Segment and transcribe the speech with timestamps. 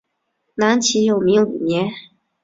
[0.55, 1.91] 南齐永明五年。